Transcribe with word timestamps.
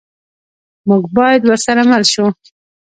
موږ 0.87 1.03
باید 1.17 1.41
ورسره 1.45 1.81
مل 1.89 2.03
شو. 2.13 2.25